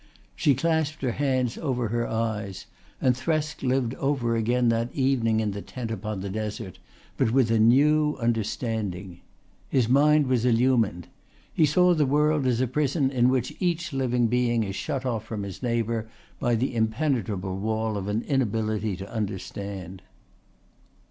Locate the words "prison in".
12.67-13.29